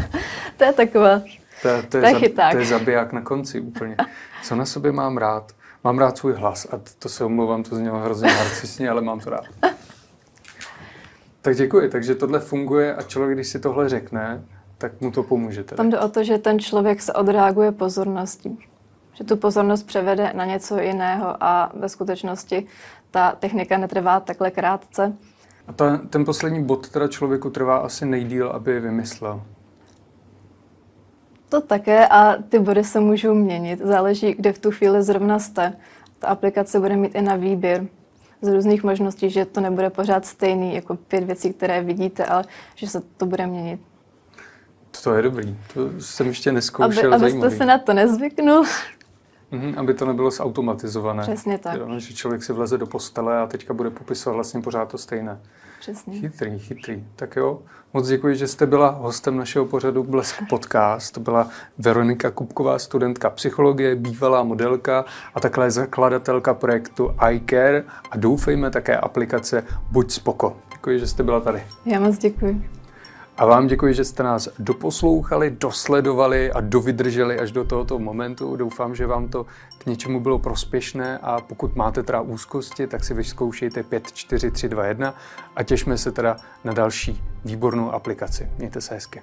to 0.56 0.64
je 0.64 0.72
taková. 0.72 1.18
To, 1.62 1.82
to, 1.82 1.88
to, 1.88 1.96
je, 1.96 2.08
je 2.08 2.14
chyták. 2.14 2.52
to 2.52 2.58
je 2.58 2.64
zabiják 2.64 3.12
na 3.12 3.20
konci 3.20 3.60
úplně. 3.60 3.96
Co 4.42 4.56
na 4.56 4.66
sobě 4.66 4.92
mám 4.92 5.16
rád? 5.16 5.52
Mám 5.84 5.98
rád 5.98 6.18
svůj 6.18 6.34
hlas 6.34 6.66
a 6.70 6.80
to 6.98 7.08
se 7.08 7.24
omlouvám, 7.24 7.62
to 7.62 7.76
znělo 7.76 7.98
hrozně 7.98 8.28
narcisně, 8.28 8.90
ale 8.90 9.02
mám 9.02 9.20
to 9.20 9.30
rád. 9.30 9.44
Tak 11.46 11.56
děkuji. 11.56 11.90
Takže 11.90 12.14
tohle 12.14 12.40
funguje 12.40 12.94
a 12.94 13.02
člověk, 13.02 13.36
když 13.36 13.48
si 13.48 13.60
tohle 13.60 13.88
řekne, 13.88 14.44
tak 14.78 15.00
mu 15.00 15.10
to 15.10 15.22
pomůže. 15.22 15.64
Tedy. 15.64 15.76
Tam 15.76 15.90
jde 15.90 15.98
o 15.98 16.08
to, 16.08 16.24
že 16.24 16.38
ten 16.38 16.58
člověk 16.58 17.02
se 17.02 17.12
odreaguje 17.12 17.72
pozorností. 17.72 18.58
Že 19.12 19.24
tu 19.24 19.36
pozornost 19.36 19.82
převede 19.82 20.32
na 20.34 20.44
něco 20.44 20.78
jiného 20.78 21.36
a 21.40 21.72
ve 21.74 21.88
skutečnosti 21.88 22.66
ta 23.10 23.30
technika 23.30 23.78
netrvá 23.78 24.20
takhle 24.20 24.50
krátce. 24.50 25.12
A 25.66 25.72
ta, 25.72 25.96
ten 26.10 26.24
poslední 26.24 26.64
bod 26.64 26.88
teda 26.88 27.08
člověku 27.08 27.50
trvá 27.50 27.76
asi 27.76 28.06
nejdíl, 28.06 28.48
aby 28.48 28.72
je 28.72 28.80
vymyslel. 28.80 29.42
To 31.48 31.60
také 31.60 32.06
a 32.06 32.36
ty 32.48 32.58
body 32.58 32.84
se 32.84 33.00
můžou 33.00 33.34
měnit. 33.34 33.80
Záleží, 33.80 34.34
kde 34.34 34.52
v 34.52 34.58
tu 34.58 34.70
chvíli 34.70 35.02
zrovna 35.02 35.38
jste. 35.38 35.72
Ta 36.18 36.28
aplikace 36.28 36.80
bude 36.80 36.96
mít 36.96 37.14
i 37.14 37.22
na 37.22 37.36
výběr 37.36 37.86
z 38.42 38.48
různých 38.48 38.84
možností, 38.84 39.30
že 39.30 39.44
to 39.44 39.60
nebude 39.60 39.90
pořád 39.90 40.26
stejný, 40.26 40.74
jako 40.74 40.96
pět 40.96 41.24
věcí, 41.24 41.52
které 41.52 41.82
vidíte, 41.82 42.24
ale 42.24 42.44
že 42.74 42.88
se 42.88 43.02
to 43.16 43.26
bude 43.26 43.46
měnit. 43.46 43.80
To 45.04 45.14
je 45.14 45.22
dobrý, 45.22 45.56
to 45.74 46.00
jsem 46.00 46.26
ještě 46.26 46.52
neskoušel. 46.52 47.14
Aby, 47.14 47.24
abyste 47.24 47.50
se 47.50 47.66
na 47.66 47.78
to 47.78 47.94
nezvyknul. 47.94 48.64
Mm, 49.50 49.74
aby 49.76 49.94
to 49.94 50.06
nebylo 50.06 50.30
zautomatizované. 50.30 51.22
Přesně 51.22 51.58
tak. 51.58 51.78
Jo, 51.78 51.98
že 51.98 52.14
člověk 52.14 52.42
si 52.42 52.52
vleze 52.52 52.78
do 52.78 52.86
postele 52.86 53.38
a 53.38 53.46
teďka 53.46 53.74
bude 53.74 53.90
popisovat 53.90 54.34
vlastně 54.34 54.60
pořád 54.60 54.88
to 54.88 54.98
stejné. 54.98 55.40
Přesně. 55.80 56.20
Chytrý, 56.20 56.58
chytrý. 56.58 57.04
Tak 57.16 57.36
jo, 57.36 57.62
moc 57.94 58.08
děkuji, 58.08 58.36
že 58.36 58.48
jste 58.48 58.66
byla 58.66 58.88
hostem 58.88 59.36
našeho 59.36 59.66
pořadu 59.66 60.04
Blesk 60.04 60.36
Podcast. 60.48 61.14
To 61.14 61.20
byla 61.20 61.48
Veronika 61.78 62.30
Kupková, 62.30 62.78
studentka 62.78 63.30
psychologie, 63.30 63.96
bývalá 63.96 64.42
modelka 64.42 65.04
a 65.34 65.40
takhle 65.40 65.70
zakladatelka 65.70 66.54
projektu 66.54 67.14
iCare 67.30 67.84
a 68.10 68.16
doufejme 68.16 68.70
také 68.70 68.96
aplikace 68.96 69.64
Buď 69.90 70.10
spoko. 70.10 70.56
Děkuji, 70.72 70.98
že 70.98 71.06
jste 71.06 71.22
byla 71.22 71.40
tady. 71.40 71.62
Já 71.86 72.00
moc 72.00 72.18
děkuji. 72.18 72.75
A 73.38 73.46
vám 73.46 73.66
děkuji, 73.66 73.94
že 73.94 74.04
jste 74.04 74.22
nás 74.22 74.48
doposlouchali, 74.58 75.50
dosledovali 75.50 76.52
a 76.52 76.60
dovydrželi 76.60 77.38
až 77.38 77.52
do 77.52 77.64
tohoto 77.64 77.98
momentu. 77.98 78.56
Doufám, 78.56 78.94
že 78.94 79.06
vám 79.06 79.28
to 79.28 79.46
k 79.78 79.86
něčemu 79.86 80.20
bylo 80.20 80.38
prospěšné 80.38 81.18
a 81.18 81.40
pokud 81.40 81.76
máte 81.76 82.02
teda 82.02 82.20
úzkosti, 82.20 82.86
tak 82.86 83.04
si 83.04 83.14
vyzkoušejte 83.14 83.82
5, 83.82 84.12
4, 84.12 84.50
3, 84.50 84.68
2, 84.68 84.86
1 84.86 85.14
a 85.56 85.62
těšme 85.62 85.98
se 85.98 86.12
teda 86.12 86.36
na 86.64 86.72
další 86.72 87.22
výbornou 87.44 87.92
aplikaci. 87.92 88.48
Mějte 88.58 88.80
se 88.80 88.94
hezky. 88.94 89.22